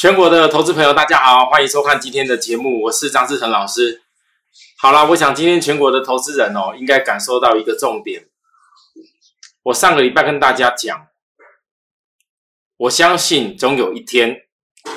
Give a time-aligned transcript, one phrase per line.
[0.00, 4.00] 全国的投资朋友，大家好，欢迎收看今天的节目，我是张志成老师。
[4.78, 8.26] 好了，我想今天全国的投资人哦，应该感受到一个重点。
[9.64, 11.08] 我上个礼拜跟大家讲，
[12.78, 14.34] 我相信总有一天，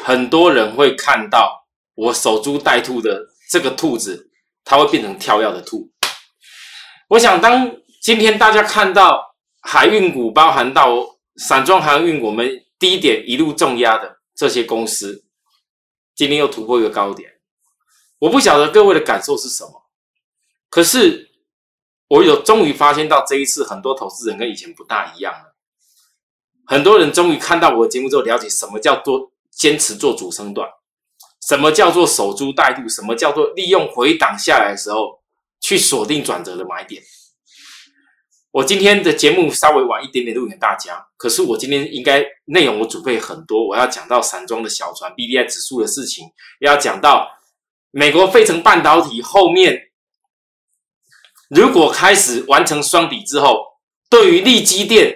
[0.06, 4.32] 很多人会看到我守株待兔的这个兔子，
[4.64, 5.92] 它会变成跳跃的兔。
[7.10, 14.13] 我想，当今天大家看到海运股，包含到散装航运，我们低点一路重压的。
[14.36, 15.26] 这些公司
[16.16, 17.40] 今天又突破一个高点，
[18.20, 19.90] 我不晓得各位的感受是什么。
[20.70, 21.32] 可是
[22.08, 25.56] 我有终于发现到这一次很多投资人跟以前不大一样了。
[26.66, 30.70] 很多人终于看到我的节目之后，了解什么叫做坚持做主升段，
[31.48, 35.22] 什么叫做守株待兔，什么叫做利用回档下来的时候
[35.60, 37.04] 去锁定转折的买点。
[38.54, 46.28] 我今天的节目稍微晚一点点录给大家，可是我今天应该内容我准备很多，我要讲到散装的小船 B D I 指数的事情，
[46.60, 47.28] 要讲到
[47.90, 49.90] 美国费城半导体后面
[51.50, 53.58] 如果开始完成双底之后，
[54.08, 55.16] 对于利基电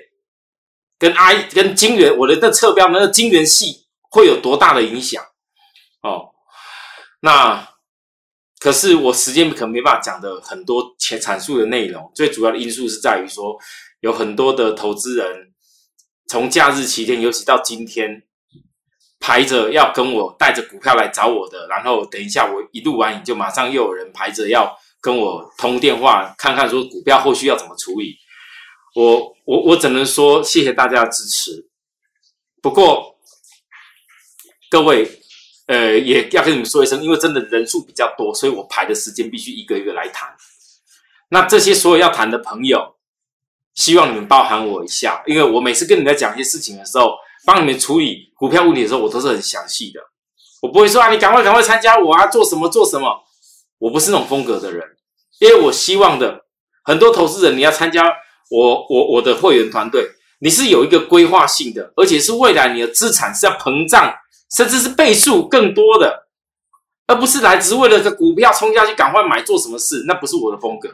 [0.97, 5.23] 跟 I 跟晶圆，我的那侧标那个晶圆系会有多大的影响？
[6.01, 6.31] 哦，
[7.19, 7.76] 那。
[8.59, 13.55] 可是我时间可能没办法讲的很多前阐述的内容，最主要的因素是在于说，
[13.99, 15.53] 有很多的投资人
[16.27, 18.23] 从假日期间，尤其到今天
[19.19, 28.17] 排着要跟我带着股票来找我的，然后等一下我一录完影，就马上又有人排着要跟我通电话，看看说股票后续要怎么处理。
[28.95, 31.69] 我我我只能说谢谢大家的支持。
[32.59, 33.19] 不过
[34.71, 35.21] 各位。
[35.67, 40.33] 呃，也要跟你们说一声，因为真的人数比较多，所以我排的时间必须一个一个来谈。
[41.29, 42.95] 那这些所有要谈的朋友，
[43.75, 49.99] 希望你们包涵我一下，因为我每次跟你们讲一些事情的时候，帮你们处理股票问题的时候，我都是很详细的。
[50.61, 53.23] 我不会说啊，你赶快赶快参加我啊，做什么做什么。
[53.77, 54.81] 我不是那种风格的人，
[55.39, 56.45] 因为我希望的
[56.85, 58.03] 很多投资人，你要参加
[58.49, 64.15] 我我我的会员团队，你是有一个规划性的，而且是未来你的资产是要膨胀。
[64.55, 66.27] 甚至是倍数更多的，
[67.07, 70.89] 而不是来只为了个股票冲下去赶快买做什么事，那不是我的风格。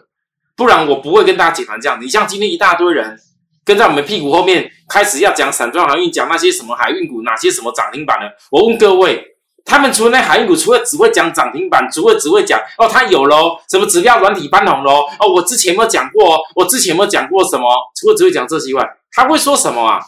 [0.55, 1.99] 不然我不会跟大家解盘这样。
[1.99, 3.19] 你像今天一大堆人
[3.65, 8.31] 跟在我们屁股后面开始要讲散装航运，讲那些什么海运股，哪些什么涨停板的。
[8.51, 15.07] 我问各位，他们除了那海运股，除了只会讲涨停板，除了只会讲哦，他有喽，什么指标软体翻红喽？
[15.19, 16.39] 哦，我之前有没有讲过？
[16.55, 17.65] 我之前有没有讲过什么？
[17.99, 19.99] 除了只会讲这些以外，他会说什么啊？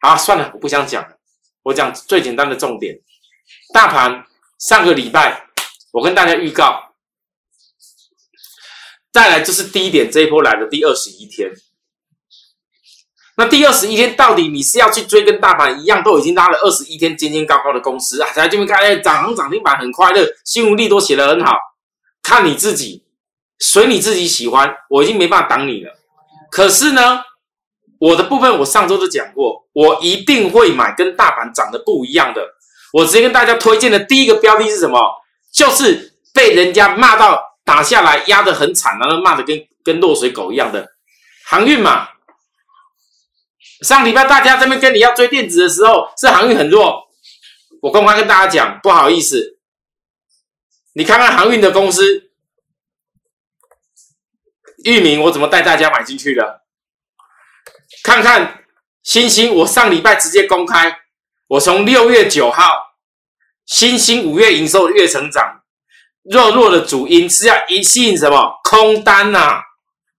[0.00, 1.17] 好，算了，我不想讲了。
[1.68, 2.98] 我讲最简单的重点，
[3.74, 4.24] 大盘
[4.58, 5.48] 上个礼拜
[5.92, 6.94] 我跟大家预告，
[9.12, 11.50] 再来就是低点这一波来的第二十一天，
[13.36, 21.54] 那第二十一天到底你是要去追跟大盘一样都已经拉了二十一天尖尖高高的公司啊，在这边看哎涨行涨停板很快乐，新闻利都写得很好，
[22.22, 23.04] 看你自己，
[23.58, 25.92] 随你自己喜欢，我已经没办法挡你了，
[26.50, 27.24] 可是呢？
[27.98, 32.42] 我的部分，我上周都讲过，我一定会买跟大盘涨得不一样的。
[32.92, 34.98] 我直接跟大家推荐的第一个标的是什么？
[35.52, 40.88] 就是被人家骂到打下来，压得很惨，然后骂的跟跟落水狗一样的
[41.46, 42.08] 航运嘛。
[43.82, 47.08] 上礼拜大家这边跟你要追电子的时候，是航运很弱。
[47.82, 49.58] 我公开跟大家讲，不好意思，
[50.94, 52.30] 你看看航运的公司，
[54.84, 56.62] 域名我怎么带大家买进去的？
[58.02, 58.64] 看看
[59.02, 60.98] 星星，我上礼拜直接公开，
[61.48, 62.62] 我从六月九号，
[63.66, 65.62] 星星五月营收月成长，
[66.30, 69.62] 弱弱的主因是要一吸引什么空单呐？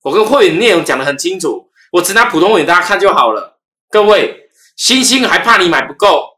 [0.02, 3.60] 我跟会员内容讲的很清楚，我只拿普通会员大家看就好了。
[3.92, 6.38] 各位，星星还怕你买不够，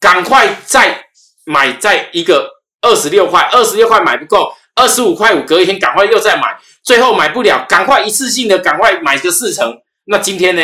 [0.00, 1.06] 赶快再
[1.44, 2.50] 买，在一个
[2.80, 9.78] 二十六块，二十六块买不够，二十五块五，隔一天赶快又再买，最后买不了，赶快一次性的赶快买个四成。
[10.10, 10.62] 那今天呢？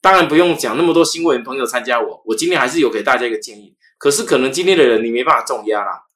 [0.00, 3.76] 当然不用讲那么多新闻朋友参加我，我今天还是有给大家一个建议。
[3.96, 6.06] 可是可能今天的人你没办法重压啦，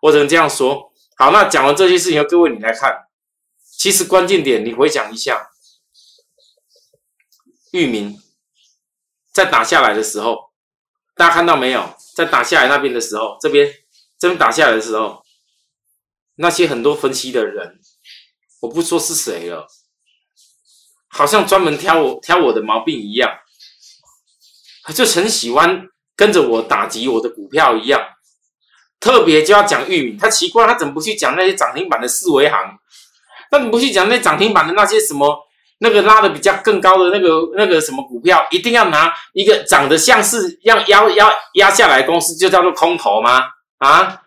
[0.00, 0.90] 我只能这样说。
[1.16, 3.08] 好，那讲完这些事情，各位你来看，
[3.78, 5.50] 其实关键点你回想一下，
[7.72, 8.18] 域名
[9.30, 10.52] 在打下来的时候，
[11.14, 11.94] 大家看到没有？
[12.16, 13.70] 在打下来那边的时候，这边
[14.18, 15.22] 这边打下来的时候，
[16.36, 17.78] 那些很多分析的人，
[18.62, 19.68] 我不说是谁了。
[21.16, 23.30] 好像专门挑我挑我的毛病一样，
[24.82, 28.00] 他就很喜欢跟着我打击我的股票一样，
[28.98, 30.18] 特别就要讲玉米。
[30.18, 32.58] 他奇怪，他怎么不去讲那些涨停板的四维行？
[33.52, 35.38] 那你不去讲那涨停板的那些什么
[35.78, 43.44] 那个拉的比较更高的那个那个什么股票，一定要拿一个长得像是要压压压下来公司，就叫做空头吗？
[43.78, 44.20] 啊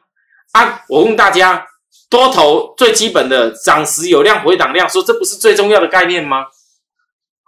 [0.54, 0.84] 啊！
[0.88, 1.68] 我问大家，
[2.10, 6.46] 多头最基本的涨时有量回档量，说这不是最重要的概念吗？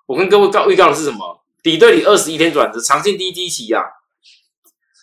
[0.10, 1.40] 我跟各位告预告的是什么？
[1.62, 3.80] 底对里二十一天转折，长线低低起呀！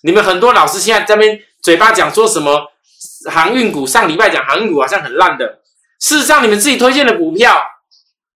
[0.02, 2.72] 你们很多老师现在这边嘴巴讲说什么
[3.30, 5.60] 航运股，上礼拜讲航运股好像很烂的，
[6.00, 7.56] 事实上你们自己推荐的股票。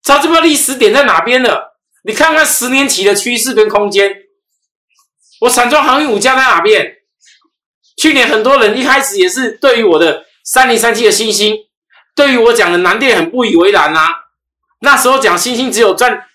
[0.00, 1.76] 早知道历史点在哪边了？
[2.04, 4.14] 你看看十年期的趋势跟空间。
[5.40, 6.98] 我散装航运股价在哪边？
[7.96, 11.56] 去年很多人一开始也是对于我的三零三七的星星，
[12.14, 14.06] 对于我讲的南电很不以为然呐。
[14.82, 16.26] 那时候讲星星只有赚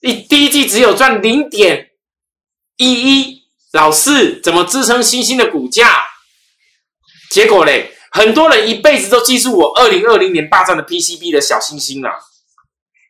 [0.00, 1.90] 一第一季只有赚零点
[2.78, 3.42] 一一，
[3.72, 6.06] 老四怎么支撑星星的股价？
[7.30, 12.12] 结果嘞，很多人一辈子都记住我二零二零年霸占的 PCB 的小星星啊。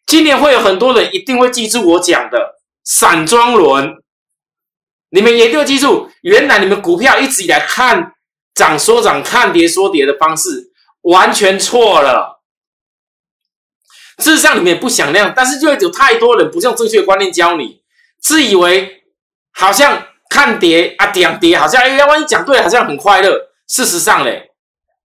[0.05, 3.95] 今年会有很多人一定会记住我讲的散装轮，
[5.11, 8.15] 你们也定要记住，原来你们股票一直以来看
[8.53, 10.73] 涨说涨、看跌说跌的方式
[11.03, 12.40] 完全错了。
[14.21, 17.81] 事实上，你们也不想那样，但是就会有太多人不用正确的观念教你，
[18.21, 19.03] 自以为
[19.53, 23.51] 好像看跌啊、讲跌，好像哎呀，万一讲对，好像很快乐。
[23.67, 24.51] 事实上嘞，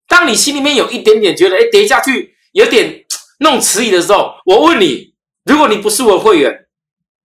[0.08, 3.04] 当你心里面有一点点觉得哎，跌下去有点。
[3.40, 5.14] 弄迟疑的时候，我问你：
[5.44, 6.68] 如果你不是我会员，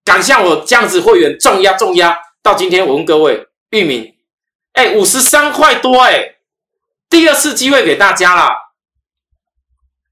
[0.04, 4.12] 敢像我这样子会员重压重压到今天，我问各位，域名，
[4.72, 6.34] 哎，五十三块多，哎，
[7.08, 8.48] 第二次机会给大家了。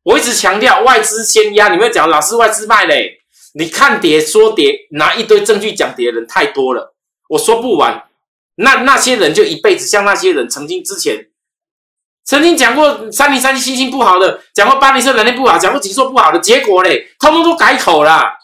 [0.02, 3.20] 我一直强调外资先压，你们讲老师外资卖嘞，
[3.54, 6.94] 你看跌说跌，拿一堆证据讲跌的人太多了，
[7.28, 8.04] 我说不完。
[8.56, 11.28] 那那些人就一辈子像那些人曾经之前。
[12.24, 18.34] 曾经讲过三零三七星星不好的，讲过八零四能力不好，讲过几硕不好的，结果嘞，通通都改口了。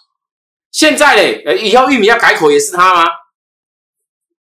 [0.73, 3.05] 现在嘞，以后玉米要改口也是他吗？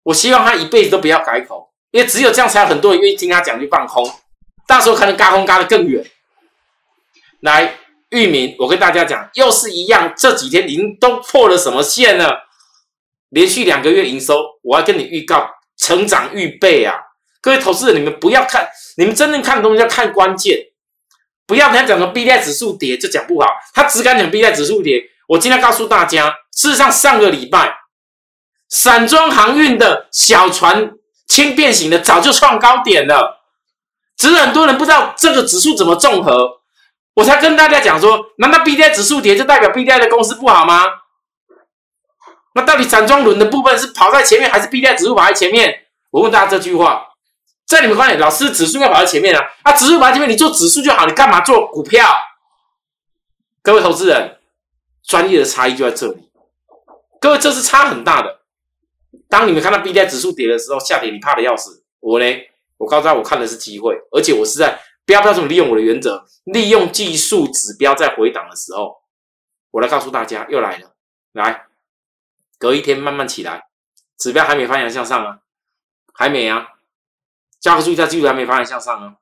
[0.04, 4.10] 我希望他一辈子都不要改口，因为只有这样才有很多人愿意听他讲去放空，
[4.66, 6.04] 到时候可能嘎空嘎的更远。
[7.46, 7.78] 来，
[8.10, 12.40] 玉米，我跟大家讲，又是一样，这几天已经都破了什么线了？
[13.30, 15.48] 连续两个月营收，我要跟你预告
[15.78, 16.94] 成长预备啊！
[17.40, 20.58] 各位投资人，你们不要看，你们真正看的东西要看关键，
[21.46, 25.02] 不要人家讲的 B D I 指数跌就讲不好，他只敢讲 B D I 指数跌。
[25.28, 27.72] 我今天告诉大家，事实上上个礼拜，
[28.68, 30.92] 散装航运的小船
[31.28, 33.42] 轻便型的早就创高点了，
[34.16, 36.60] 只是很多人不知道这个指数怎么综合，
[37.16, 40.84] 我才跟大家讲说，难道 B D I 指数跌就代表 B D I 的公司不好吗？
[42.54, 45.86] 那到底散装轮的部分是跑在前面，还是 B D I 指数跑在前面？
[46.10, 47.08] 我问大家这句话。
[47.66, 49.42] 在你们观点，老师指数要跑在前面啊！
[49.64, 52.06] 啊，指数跑在前面，你做指数就好，你干嘛做股票？
[53.60, 54.38] 各位投资人，
[55.02, 56.30] 专业的差异就在这里。
[57.20, 58.42] 各位，这是差很大的。
[59.28, 61.82] 当你们看到 B D I 指数跌的时候，下跌你怕的要死。
[61.98, 62.26] 我呢，
[62.76, 69.02] 我告诉他，我看的是机会，而且我是在标标准利用我的原则，利用技术指标在回档的时候，
[69.70, 70.94] 我来告诉大家，又来了，
[71.32, 71.68] 来，
[72.58, 73.68] 隔一天慢慢起来，
[74.18, 75.40] 指标还没翻扬向上啊，
[76.12, 76.74] 还没啊。
[77.58, 79.16] 加个注意下，记录还没发展向上啊！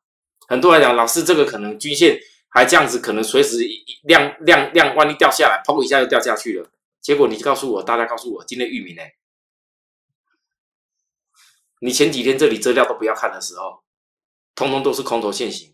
[0.48, 3.58] 很多人讲，老师这个可能均线还这样子，可能随时
[4.02, 6.70] 量量量，万一掉下来，砰一下就掉下去了。
[7.00, 9.02] 结果你告诉我，大家告诉我，今天玉米呢？
[11.80, 13.84] 你前几天这里资料都不要看的时候，
[14.54, 15.73] 通通都是空头现行。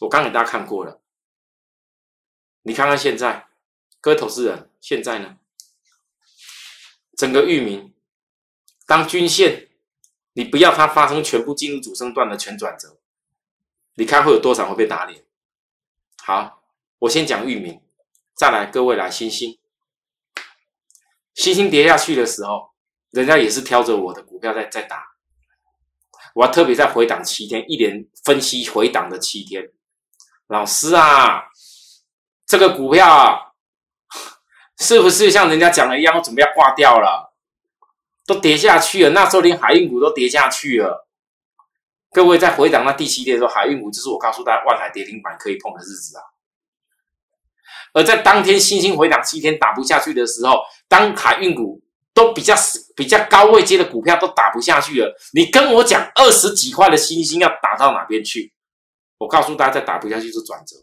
[0.00, 1.00] 我刚给大家看过了，
[2.62, 3.48] 你看看现在，
[4.00, 5.38] 各位投资人，现在呢，
[7.16, 7.94] 整个域名
[8.86, 9.64] 当均线。
[10.38, 12.98] 你不要它发生全部进入主升段的全转折，
[13.94, 15.24] 你看会有多少会被打脸？
[16.22, 16.62] 好，
[16.98, 17.80] 我先讲域名，
[18.34, 19.58] 再来各位来星星，
[21.32, 22.74] 星星跌下去的时候，
[23.12, 25.16] 人家也是挑着我的股票在在打，
[26.34, 29.72] 我特别在回档七天，一连分析回档的七天，
[30.48, 31.44] 老师啊，
[32.46, 33.54] 这个股票
[34.78, 37.34] 是不是像人家讲的一样，我准备要挂掉了？
[38.26, 41.08] 都跌下去了，那时候连海运股都跌下去了。
[42.12, 46.22] 各位在回档那第七天的时候，海运股就是我告诉大家万海跌停板可以碰的日子啊。
[47.92, 51.80] 而在当天新兴回档七天打不下去的时候，当海运股
[52.12, 52.54] 都比较
[52.96, 58.52] 比较高位接的股票都打不下去了，你跟我讲二十几块的新兴要打到哪边去？
[59.18, 60.76] 我告诉大家，再打不下去就转折，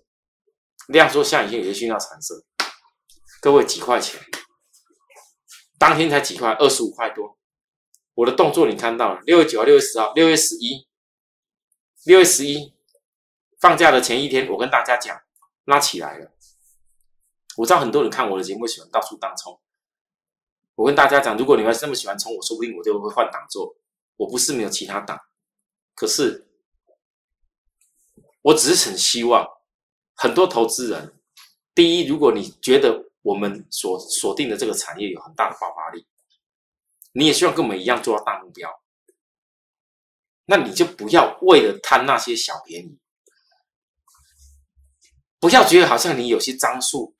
[0.87, 2.43] 量缩下影线有些讯号产生。
[3.41, 4.21] 各位几块钱？
[5.77, 7.37] 当天才几块，二十五块多。
[8.13, 10.87] 我的动作你看到了，六月九号、六月十号、六月十一、
[12.05, 12.73] 六月十一
[13.59, 15.21] 放假的前一天，我跟大家讲，
[15.65, 16.31] 拉起来了。
[17.57, 19.59] 我知道很多人看我的节目喜欢到处当冲。
[20.75, 23.75] 我跟大家讲，如果你们这么喜欢冲，我说不定我就会换档做。
[24.15, 25.19] 我不是没有其他档，
[25.95, 26.47] 可是
[28.43, 29.47] 我只是很希望
[30.15, 31.19] 很多投资人，
[31.73, 36.05] 第一，如果你觉得我们所锁定的这个产业有很大的爆发力，
[37.13, 38.69] 你也希望跟我们一样做到大目标，
[40.45, 42.99] 那你就不要为了贪那些小便宜，
[45.39, 47.15] 不要觉得好像你有些张数，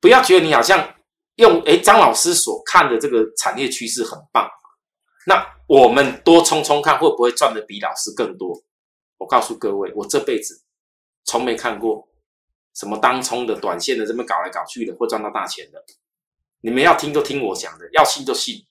[0.00, 0.94] 不要觉得你好像。
[1.36, 4.48] 用诶，张老师所看的这个产业趋势很棒，
[5.26, 8.64] 那我们多冲冲看会不会赚的比老师更多？
[9.18, 10.62] 我告诉各位，我这辈子
[11.24, 12.08] 从没看过
[12.74, 15.84] 什么当冲的、短线的这么搞来搞去的会赚到大钱的。
[16.60, 18.66] 你们要听就听我讲的，要信就信。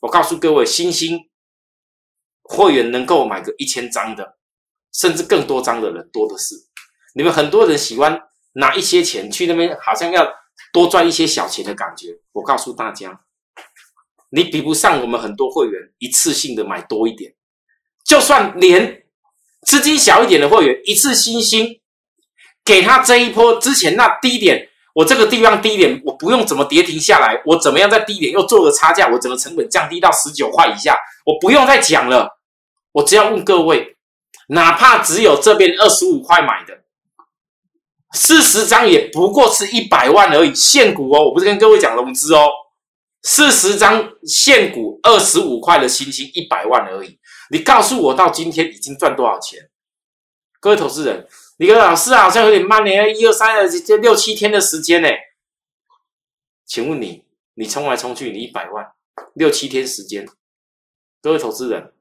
[0.00, 1.28] 我告诉各位，新兴
[2.42, 4.38] 会员能够买个一千张的，
[4.92, 6.54] 甚至更多张的人多的是。
[7.14, 8.20] 你们很多人喜欢
[8.52, 10.34] 拿一些钱去那边，好像要。
[10.72, 13.20] 多赚一些小钱的感觉，我告诉大家，
[14.30, 17.34] 你比不上我们很多会员一次性的买多一点，
[18.04, 19.06] 就算连
[19.68, 21.78] 资金小一点的会员一次星星
[22.64, 30.96] 给他这一波之前那低点，我这个地方低点我不用怎么跌停下来，我怎么样在低点又做个差价，我整个成本降低到十九块以下，
[31.26, 32.38] 我不用再讲了，
[32.92, 33.98] 我只要问各位，
[34.48, 36.78] 哪怕只有这边二十五块买的。
[38.14, 42.48] 四十张也不过是一百万而已，现股哦，我不是跟各位讲融资哦，
[43.22, 47.18] 四十张现股二十五块的星星一百万而已，
[47.50, 49.70] 你告诉我到今天已经赚多少钱？
[50.60, 51.28] 各位投资人，
[51.58, 55.08] 你跟老师好像有点慢呢，一二三的这六七天的时间呢？
[56.64, 57.24] 请问你，
[57.54, 58.92] 你冲来冲去，你一百万
[59.34, 60.28] 六七天时间，
[61.22, 61.92] 各位投资人，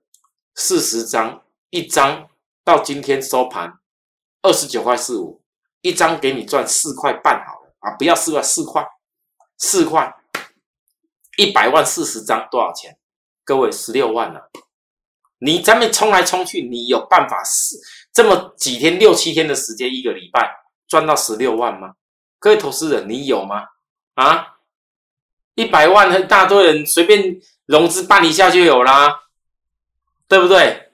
[0.56, 2.30] 四十张一张
[2.64, 3.80] 到今天收盘
[4.42, 5.42] 二十九块四五。
[5.82, 7.96] 一张给你赚四块半好了啊！
[7.98, 8.86] 不要四块，四块，
[9.58, 10.14] 四块，
[11.38, 12.98] 一百万四十张多少钱？
[13.46, 14.50] 各位十六万了。
[15.40, 17.76] 你咱们冲来冲去，你有办法是
[18.12, 20.50] 这么几天六七天的时间，一个礼拜
[20.88, 21.94] 赚到十六万吗？
[22.40, 23.66] 各位投资人，你有吗？
[24.16, 24.58] 啊，
[25.56, 29.22] 一百万一大堆人随便融资办一下就有啦，
[30.28, 30.92] 对不对？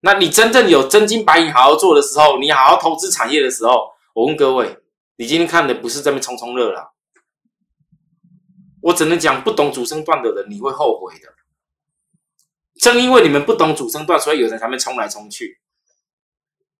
[0.00, 4.78] 那你真正有真金白银好好做的时候，你好好投资产业的时候，我问各位，
[5.16, 6.92] 你今天看的不是这边冲冲热了？
[8.82, 11.28] 我只能讲，不懂主升段的人你会后悔的。
[12.80, 15.60] 正因为你们不懂主升段，所以有人才会冲来冲去。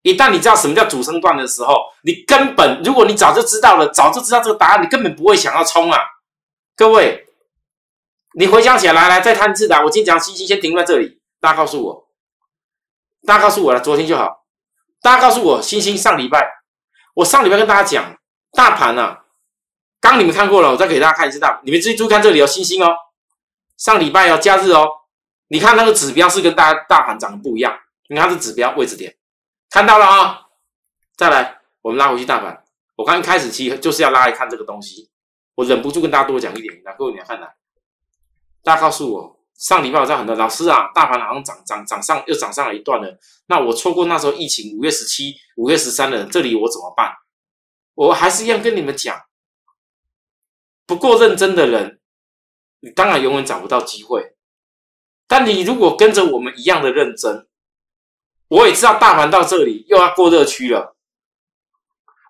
[0.03, 5.99] 一旦你知道什么叫主升段的时候，你根本如果你早就知道了，早就知道这个答案，你根本不会想要冲啊！
[6.75, 7.27] 各位，
[8.33, 9.77] 你回想起来，来来再探字的。
[9.85, 12.09] 我今天讲星星先停在这里，大家告诉我。
[13.27, 14.47] 大家告诉我了，昨天就好。
[15.03, 16.51] 大家告诉我，星星上礼拜，
[17.13, 18.17] 我上礼拜跟大家讲，
[18.53, 19.25] 大盘啊，
[20.01, 22.97] 刚你们看过了，我再给大家看一次大，你们自己注意看这里哦，星星哦，
[23.77, 24.89] 上礼拜哦，假日哦，
[25.53, 27.77] 你看那个指标是跟大家大盘涨的不一样，
[28.09, 29.17] 你看这指标位置点，
[29.69, 30.43] 看到了啊？
[31.17, 32.63] 再来，我们拉回去大盘，
[32.95, 35.11] 我刚开始其实就是要拉来看这个东西，
[35.57, 37.53] 我忍不住跟大家多讲一点，那各位你要看哪？
[38.63, 39.41] 大家告诉我。
[39.57, 43.19] 上礼拜我在很多老师啊，大盘好像涨涨涨上又涨上了一段了。
[43.47, 47.13] 那我错过那时候疫情五月十七、五月十三的，这里我怎么办？
[47.95, 49.21] 我还是一样跟你们讲，
[50.87, 52.01] 不够认真的人，
[52.81, 54.35] 你当然永远找不到机会。
[55.31, 57.47] 但你如果跟着我们一样的认真，
[58.49, 60.97] 我也知道大盘到这里又要过热区了。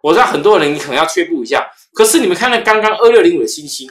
[0.02, 3.90] 我知道很多人你可能要却步一下，可是你们看看刚刚二六零五的星星。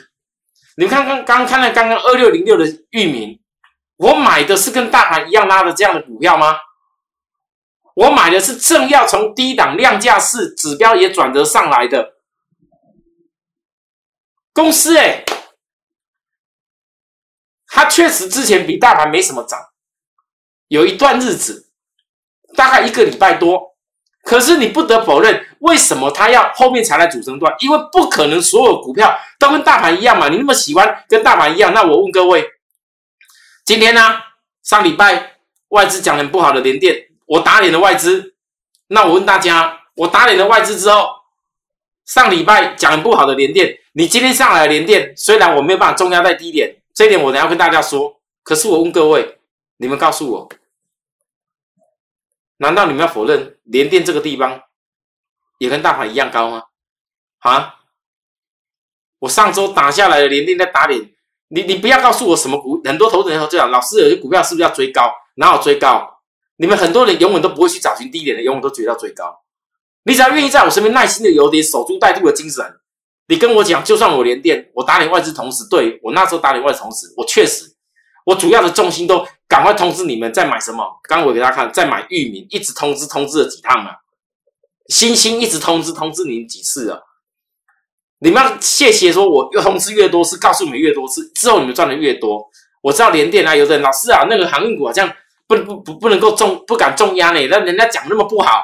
[0.77, 3.39] 你们看看，刚看到刚刚二六零六的域名，
[3.97, 6.55] 我买的是跟大盘一样拉的这样的股票吗？
[7.95, 12.13] 我买的是正要从低档量价市指标也转折上来的
[14.53, 15.23] 公司，哎，
[17.69, 19.59] 它确实之前比大盘没什么涨，
[20.67, 21.69] 有一段日子，
[22.55, 23.69] 大概一个礼拜多。
[24.23, 27.55] 可是你不得否认，为什么它要后面才来主升段？
[27.59, 30.27] 因为不可能所有股票都跟大盘一样嘛。
[30.29, 32.45] 你那么喜欢跟大盘一样，那我问各位，
[33.65, 34.01] 今天呢？
[34.61, 35.37] 上礼拜
[35.69, 38.35] 外资讲很不好的连电，我打脸了外资。
[38.87, 41.07] 那我问大家，我打脸了外资之后，
[42.05, 48.19] 上礼拜讲很不好的连电，你今天上来连电，虽然我没有办法重压在低点，这一点我等下跟大家说。
[48.43, 49.39] 可是我问各位，
[49.77, 50.49] 你们告诉我。
[52.57, 54.63] 难道你们要否认联电这个地方
[55.59, 56.63] 也跟大盘一样高吗？
[57.37, 57.75] 啊！
[59.19, 61.13] 我上周打下来的联电在打脸，
[61.47, 65.09] 你你不要告诉我什么股，很多投资人都这样，老师有些股票是不是要追高？
[65.35, 66.19] 哪有追高？
[66.57, 69.41] 你们很多人永远都不会去找寻低点的，永远都追到追高。
[70.03, 72.81] 你只要愿意在我身边耐心的有点守株待兔的精神，
[73.29, 77.63] 你跟我讲，就算我连电，我打你外资同时，对我那时候打你外资同时，我确实，
[78.25, 80.83] 我主要的重心都赶快通知你们在买什么。
[81.03, 84.01] 刚我给大家看，在买域名，一直通知通知了几趟了。
[84.87, 87.05] 星星一直通知通知你几次了，
[88.17, 92.49] 你们要谢谢说，我越通知越多次，告诉你们越多次，之后你们赚的越多。
[92.81, 95.07] 我知道连电啊，有的人老师啊，那个航运股好像
[95.45, 98.63] 不不不不能够重，不敢重压呢，那人家讲那么不好，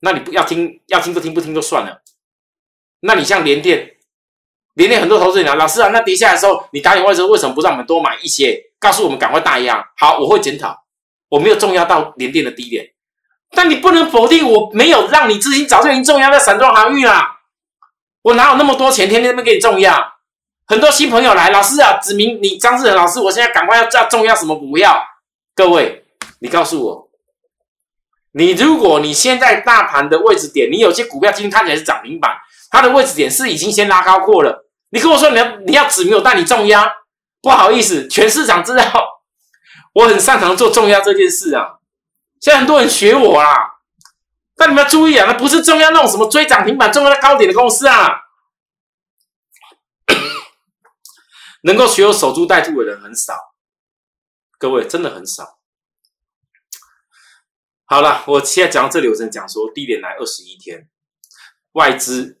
[0.00, 2.02] 那你不要听，要听就听，不听就算了。
[3.00, 3.88] 那你像连电。
[4.74, 8.58] 连连很多投资人讲，老师啊，那跌下来的时候，你打点外资为什么不让我们多买一些？
[8.78, 9.86] 告诉我们赶快大压。
[9.96, 10.76] 好，我会检讨，
[11.28, 12.86] 我没有重压到连电的低点，
[13.50, 17.40] 但你不能否定我没有让你资金早就已经重压在散装航运啦。
[18.22, 20.14] 我哪有那么多钱，天天那边给你重压？
[20.66, 25.04] 很多新朋友来，老师啊，指明你张志仁老师，我现在赶快要加重压什么不要？
[25.54, 26.04] 各位，
[26.40, 27.10] 你告诉我，
[28.32, 32.32] 你如果你现在大盘的位置点，你有些股票今天看起来是涨停板。
[32.70, 34.61] 它的位置点是已经先拉高过了。
[34.92, 36.92] 你跟我说你要你要指明我带你重压，
[37.40, 38.84] 不好意思，全市场知道
[39.94, 41.78] 我很擅长做重压这件事啊。
[42.40, 43.72] 现在很多人学我啦，
[44.54, 48.20] 但你们要注意啊，那不是重压那种什么追涨停板、重压高点的公司啊。
[51.64, 53.34] 能够学我守株待兔的人很少，
[54.58, 55.58] 各位真的很少。
[57.86, 60.86] 好了，我现在讲到这里，我正讲说低点来二十一天，
[61.72, 62.38] 外资。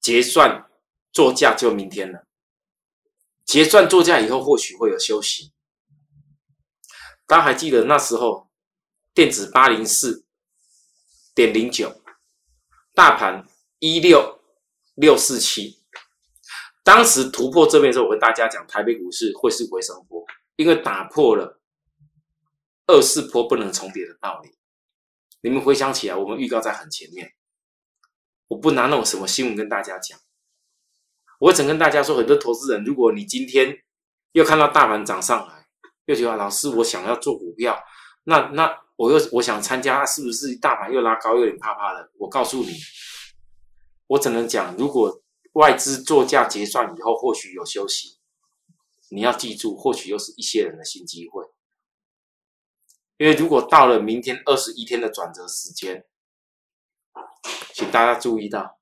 [0.00, 0.66] 结算
[1.14, 2.26] 作价就明天了。
[3.46, 5.52] 结算作价以后，或许会有休息。
[7.26, 8.50] 大家还记得那时候，
[9.14, 10.26] 电子八零四
[11.34, 12.02] 点零九，
[12.92, 13.46] 大盘
[13.78, 14.40] 一六
[14.94, 15.82] 六四七。
[16.82, 20.22] 当时突破这边的时候，我跟大家讲，台北股市会是回升波，
[20.56, 21.62] 因为打破了
[22.86, 24.58] 二四波不能重叠的道理。
[25.40, 27.34] 你们回想起来，我们预告在很前面。
[28.48, 30.18] 我不拿那种什么新闻跟大家讲，
[31.44, 33.84] 我只跟大家说，很多投资人，如果你今天
[34.32, 35.66] 又看到大盘涨上来，
[36.06, 37.78] 又觉得老师我想要做股票，
[38.24, 42.10] 那那我又我想参加，是不是大盘又拉高又，有点怕怕的？
[42.18, 42.72] 我告诉你，
[44.06, 48.16] 我只能讲，如果外资作价结算以后，或许有休息，
[49.10, 51.44] 你要记住，或许又是一些人的新机会，
[53.18, 56.06] 因为如果到了明天二十一天的转折时间。
[57.74, 58.78] 请大家注意到，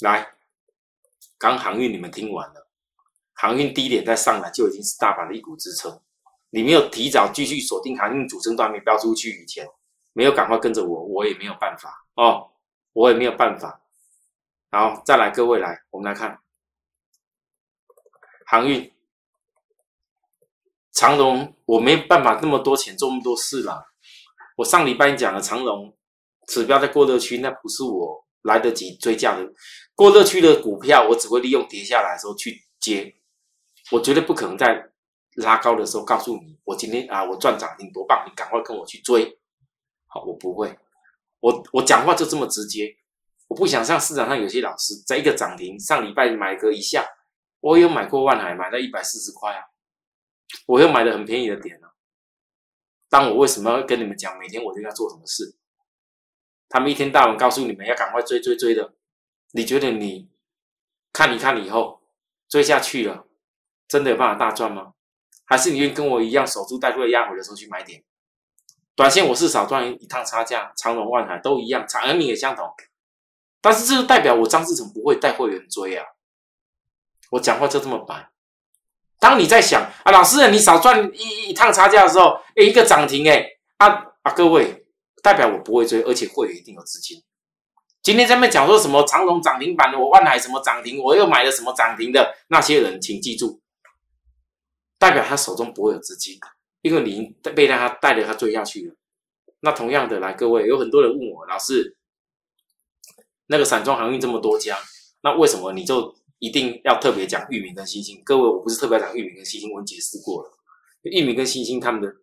[0.00, 0.37] 来，
[1.38, 2.68] 刚航运你们听完了，
[3.32, 6.00] 航运低点再上来就已经是大盘的一股支撑。
[6.50, 9.66] 你没有提早继续锁定航运主升段没标出去以前，
[10.12, 12.50] 没有赶快跟着我，我也没有办法哦，
[12.92, 13.80] 我也没有办法。
[14.70, 16.40] 好，再来各位来，我们来看
[18.46, 18.92] 航运
[20.92, 23.92] 长荣，我没办法那么多钱做那么多事了。
[24.56, 25.94] 我上礼拜讲了长荣。
[26.48, 29.52] 指标在过热区，那不是我来得及追加的。
[29.98, 33.16] 过热区的股票，我只会利用跌下来的时候去接，
[33.90, 34.92] 我绝对不可能在
[35.38, 39.40] 拉高的时候告诉你，我今天啊，我赚涨停多棒，你赶快跟我去追。
[40.06, 40.78] 好，我不会，
[41.40, 42.96] 我我讲话就这么直接，
[43.48, 47.04] 我不想像市场上有些老师，在一个涨停上礼拜买个一下，
[47.58, 49.64] 我有买过万海，买到一百四十块啊，
[50.66, 51.90] 我又买的很便宜的点啊。
[53.08, 55.56] 当我为什么要跟你们讲，每天我就要做什么事？
[56.68, 58.94] 他们一天到晚告诉你们要赶快追追追的，
[59.52, 60.28] 你觉得你
[61.12, 62.02] 看一看以后
[62.48, 63.26] 追下去了，
[63.88, 64.92] 真的有办法大赚吗？
[65.44, 68.04] 还是你愿意跟我一样守株待兔，压回的时候去买点？
[68.94, 72.68] 短线我是少赚一趟差价，长隆、万海都一样，长安明也相同。
[73.60, 76.04] 但是这就代表我张志成不会带会员追啊！
[77.30, 78.30] 我讲话就这么白。
[79.18, 83.44] 当你在想啊，老师你少赚一一趟差价的时候，哎，一个涨停哎，
[83.78, 83.88] 啊
[84.22, 84.84] 啊，各位。
[85.20, 87.20] 代表我不会追，而且会员一定有资金。
[88.02, 93.60] 今天在那讲说什么长隆涨停板的，我万海什么涨停，我又买了什么涨停的那些人，请记住，
[94.98, 96.38] 代表他手中不会有资金，
[96.80, 98.94] 因为你被他带着他追下去了。
[99.60, 101.96] 那同样的，来各位，有很多人问我，老师，
[103.46, 104.78] 那个散装航运这么多家，
[105.22, 108.22] 那为什么你就一定要特别讲域名跟星星？
[108.24, 110.50] 各位，我不是特别讲域名跟星星，我解释过了，
[111.02, 112.14] 域名跟星星他们的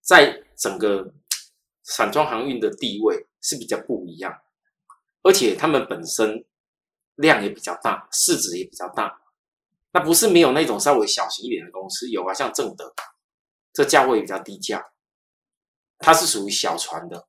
[0.00, 1.14] 在整个。
[1.84, 4.32] 散装航运的地位是比较不一样，
[5.22, 6.44] 而且他们本身
[7.16, 9.20] 量也比较大，市值也比较大。
[9.92, 12.92] 那不是没有那种稍微小型一点的公司，有啊，像正德，
[13.72, 14.84] 这价位比较低价，
[15.98, 17.26] 它是属于小船的。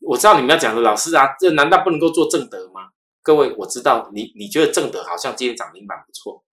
[0.00, 2.90] 我知道你们要讲的老师啊，这难道不能够做正德吗？
[3.22, 6.44] 各位，我知道你你觉得正德好像今天涨停板不错，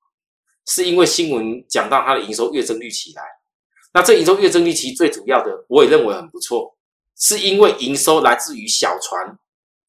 [0.68, 3.24] 是因为新闻讲到它的营收月增率起来。
[3.94, 6.78] 那这营收月增率其实最主要的，我也认为很不错。
[7.18, 9.38] 是因为营收来自于小船、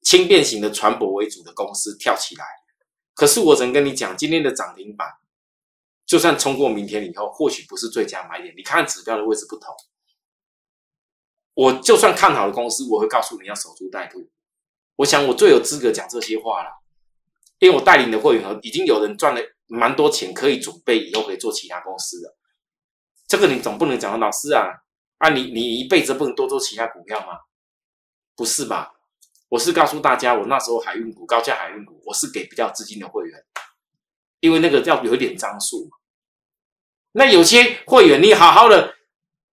[0.02, 2.44] 轻便型的船舶为主的公司跳起来，
[3.14, 5.08] 可是我只能跟你讲，今天的涨停板，
[6.04, 8.52] 就算冲过明天以后，或许不是最佳买点。
[8.56, 9.74] 你看指标的位置不同，
[11.54, 14.28] 我就算看好的公司，我会告诉你要守株待兔。
[14.96, 16.70] 我想我最有资格讲这些话了，
[17.60, 22.36] 因为我带领的会员已经有人赚了蛮多钱，可以准备以后可以做其他公司的。
[23.26, 24.82] 这个你总不能讲老师啊，
[25.18, 27.38] 啊你你一辈子不能多做其他股票吗？
[28.34, 28.92] 不是吧？
[29.52, 33.38] 我是告诉大家，我那时候海运股高价海运股，我是给比较资金的会员，
[34.40, 35.90] 因为那个要有一点张数。
[37.12, 38.94] 那有些会员你好好的，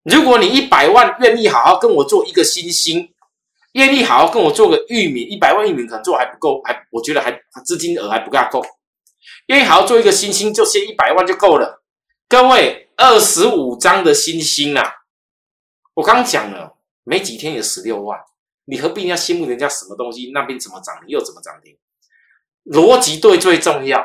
[0.05, 3.13] 如果你一百万愿意好好跟我做一个新星。
[3.73, 7.33] 愿意好好跟我做个玉米，一百万玉米可能做还不够，还我觉得还
[7.65, 8.63] 资金额还不大够。
[9.47, 11.83] 愿意好好做一个新星，就先一百万就够了。
[12.29, 14.91] 各位，二十五张的新星啊，
[15.95, 18.19] 我刚讲了，没几天有十六万，
[18.65, 20.31] 你何必要羡慕人家什么东西？
[20.33, 21.77] 那边怎么涨，你又怎么涨停？
[22.65, 24.05] 逻辑对最重要。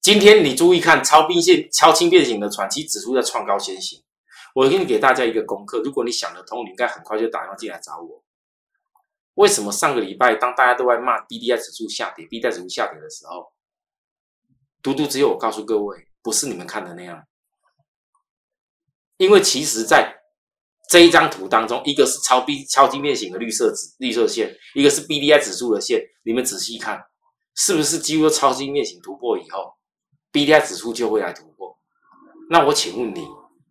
[0.00, 4.02] 今天你注意看，超兵线、超轻变形的传奇指数在创高先行。
[4.54, 8.24] 我给你给大家一个功课，如果你想得通，你应该很快就打电话进来找我。
[9.34, 13.52] 为什么上个礼拜当大家都在骂 B D I 指数下跌，B D I 指数下跌的时候，
[14.82, 17.26] 独独只有我告诉各位，不是你们看的那样。
[19.18, 20.15] 因为其实在
[20.88, 27.02] 这一张图当中，一个是超 B 超金面型的绿色指绿色线，一个是 B D I 指数的线，你们仔细看，
[27.54, 29.74] 是不是几乎超金面型突破以后
[30.30, 31.76] ，B D I 指数就会来突破？
[32.48, 33.26] 那我请问你？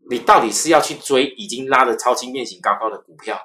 [0.08, 3.40] 你到底是要去追已经拉的超轻面型高高的股票，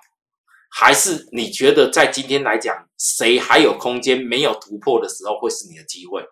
[0.71, 6.23] 还是你觉得在今天来讲，谁还有空间没有突破的时候会是你的机会？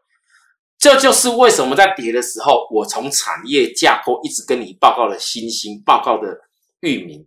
[0.78, 6.38] 这就是为什么在跌的时候，我从产业架构一直跟你报告的新兴报告的
[6.80, 7.26] 域名，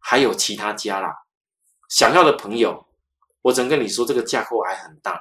[0.00, 1.14] 还有其他家啦。
[1.88, 2.86] 想要的朋友，
[3.42, 5.20] 我只能跟你说，这个架构还很大。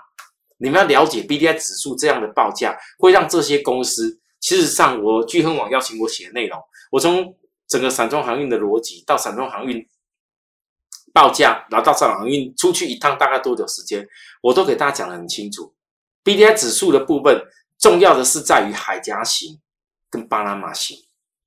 [0.57, 4.19] 你们要了解 B D I 指数这样的报价，会让这些公司。
[4.41, 6.61] 事实上，我聚亨网邀请我写的内容，
[6.91, 7.35] 我从
[7.67, 9.87] 整个散装航运的逻辑到散装航运
[11.13, 14.07] 报价，然后到散装航运出去一趟大概多久时间，
[14.41, 15.73] 我都给大家讲得很清楚。
[16.23, 17.41] B D I 指数的部分，
[17.77, 19.59] 重要的是在于海峡型
[20.09, 20.97] 跟巴拿马型，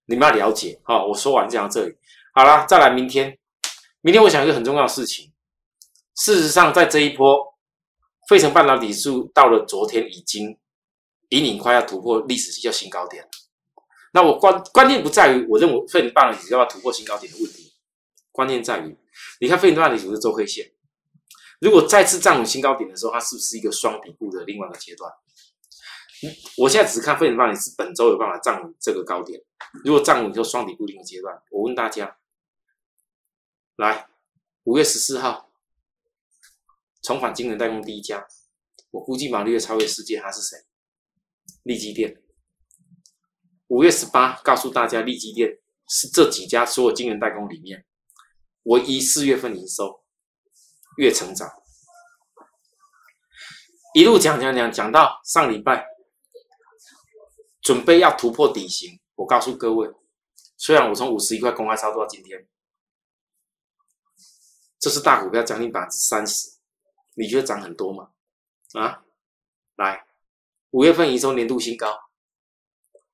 [0.07, 0.81] 你们要了解。
[0.85, 1.95] 好，我说完讲到这里，
[2.33, 3.39] 好了，再来明天。
[4.01, 5.33] 明天我想一个很重要的事情。
[6.17, 7.55] 事实上，在这一波
[8.29, 10.59] 费城半导体数到了昨天已经。
[11.33, 13.27] 引领快要突破历史新高点，
[14.13, 17.73] 那我关关键不在于我认为费城半导体要不要突破新高点的问题，
[18.31, 18.95] 关键在于
[19.41, 20.71] 你看费城半导体是周 K 线，
[21.59, 25.11] 如果再次站稳新高点的时候，它是不是一个双底部的另外一个阶段？
[26.59, 29.41] 我现在只是看费城半导体是本周有办法站稳这个高点，
[29.87, 31.35] 如果站稳就双底部另一个阶段。
[31.51, 32.15] 我问大家，
[33.77, 34.07] 来
[34.65, 35.51] 五月十四号
[37.03, 38.27] 重返金人代工第一家，
[38.91, 40.59] 我估计马力会超越世界，他是谁？
[41.63, 42.23] 利基店，
[43.69, 45.59] 五月十八告诉大家，利基店
[45.89, 47.85] 是这几家所有晶圆代工里面
[48.65, 50.05] 唯一四月份营收
[50.99, 51.51] 月成长，
[53.95, 55.87] 一路讲讲讲讲到上礼拜
[57.63, 59.01] 准备要突破底型。
[59.15, 59.89] 我告诉各位，
[60.57, 62.47] 虽然我从五十一块公开操作到今天，
[64.83, 66.59] 这是大股票将近百分之三十，
[67.15, 68.11] 你觉得涨很多吗？
[68.73, 69.05] 啊，
[69.77, 70.09] 来。
[70.71, 72.11] 五月份营收年度新高，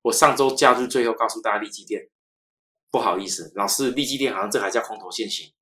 [0.01, 2.09] 我上周假日最后告诉大家，利基店
[2.91, 5.53] 不好意思，老师，利基店好像这还叫空头现行，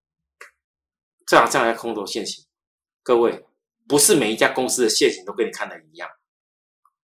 [1.26, 2.46] 这好像还空头现行。
[3.02, 3.44] 各位，
[3.88, 6.08] 不是每一家公司的现行都跟你看的一样。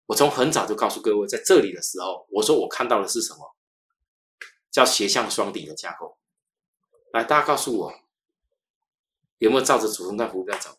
[0.08, 3.56] 我从很早就告诉各位，在这里的时候，我说我看到的是什么？
[4.70, 6.18] 叫斜向双底的架构。
[7.14, 7.94] 来，大家告诉我，
[9.40, 10.78] 有没有照着主升段幅在走？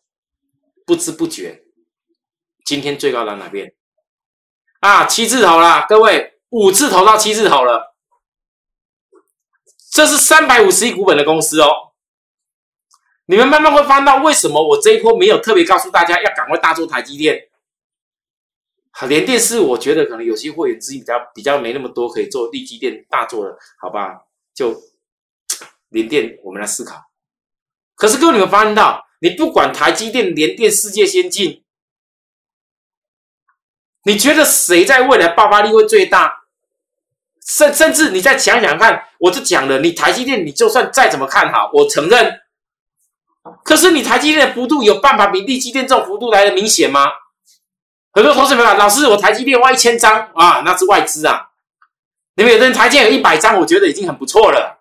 [0.86, 1.64] 不知不觉，
[2.64, 3.74] 今天最高到哪边？
[4.80, 7.94] 啊，七字头啦，各位，五字头到七字头了，
[9.90, 11.92] 这是三百五十亿股本的公司哦。
[13.26, 17.48] 你们慢慢会翻到，为什么我这一波没有特别告诉大家要赶快大做台积电？
[18.90, 24.24] 好，连电视，我觉得可能有些会员资金比较比较没那么多，可以做立基电大做的，好吧？
[24.52, 24.82] 就
[25.90, 27.09] 连电，我们来思考。
[28.00, 31.62] 可是各位，你们发现到，你不管台积电、联电、世界先进。
[34.04, 36.44] 你觉得谁在未来爆发力会最大？
[37.46, 42.40] 甚甚至你再想想看，我就讲了，你台积电，你就算再怎么看好，我承认，
[43.62, 47.10] 可是你台积电的幅度有办法比利基电这种幅度来的明显吗？
[48.12, 51.50] 很多同事们啊，老师，我台积电挖一千张啊，那是外资啊。
[52.36, 54.79] 你们有的人台积电有一百张，我觉得已经很不错了。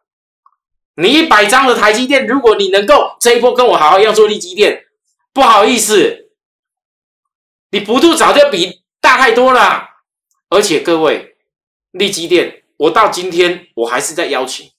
[1.00, 4.86] 你一百张的台积电，如果你能够这一波跟我好好一样做利基电，
[5.32, 6.30] 不好意思。
[7.72, 9.88] 你幅度早就比大太多了。
[10.50, 11.38] 而且各位，
[11.92, 14.70] 利基店，我到今天我还是在邀请，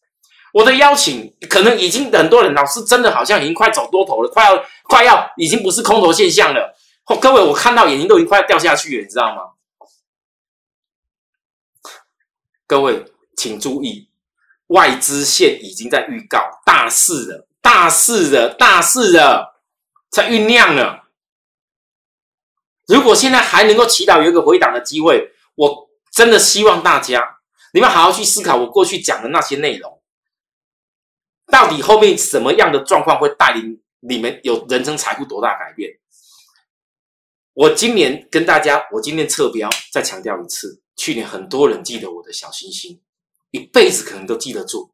[0.52, 6.76] 我的邀请可能已经很多人老师真的好像已经快走多头了，快要快要已经不是空头现象了。
[7.18, 9.42] 各位，我看到眼睛都已经快掉下去了，你知道吗？
[12.66, 13.06] 各位
[13.38, 14.09] 请注意，
[14.70, 19.62] 外资线已经在预告大事了，大事了，大事了，
[20.10, 21.08] 在酝酿了。
[22.86, 27.38] 如果现在还能够祈祷有一个回档的机会，我真的希望大家
[27.72, 30.00] 你们好好去思考我过去讲的那些内容，
[31.46, 35.98] 到底后面什么样的状况会带领你们有人生财富多大改变？
[37.54, 43.00] 我今年跟大家，我今天测标再强调一次，去年很多人记得我的小星星，
[43.50, 44.92] 一辈子可能都记得住。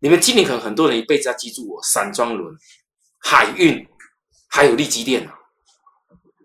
[0.00, 2.54] 你们今年可能很多人一辈子要记住我散装轮、
[3.18, 3.86] 海运，
[4.48, 5.34] 还有利基电啊，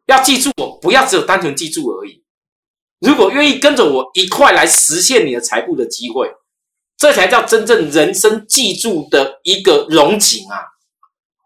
[0.07, 2.23] 要记住我，不要只有单纯记住而已。
[2.99, 6.33] 如果愿意跟着我一块来实现你的财富的机会，
[6.97, 10.73] 这才叫真正人生记住的一个荣景啊！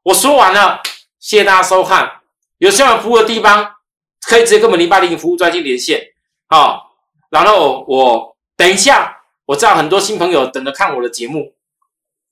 [0.04, 0.82] 我说完了，
[1.20, 2.22] 谢谢大家收看。
[2.60, 3.74] 有需要服务的地方，
[4.28, 6.02] 可以直接跟我们零八零服务专线连线
[6.48, 6.78] 啊。
[7.30, 9.17] 然后我等一下，
[9.48, 11.54] 我知道很多新朋友等着看我的节目，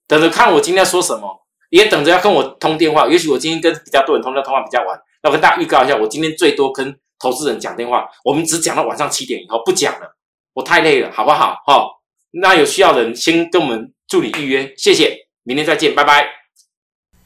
[0.07, 3.07] 等着看我今天说什么，也等着要跟我通电话。
[3.07, 10.15] 也许我今天跟比较多人通的通话比较晚，要跟大家预告一下，我今天最多跟投资人讲电话，我们只讲到晚上七点以后，不讲了，
[10.53, 11.55] 我太累了，好不好？
[11.65, 11.87] 哈，
[12.31, 16.27] 那有需要的人先跟我们助理预约，谢谢，明天再见，拜拜。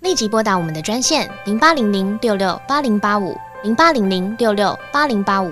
[0.02, 5.52] 立即拨打我们的专线零八零零六六八零八五零八零零六六八零八五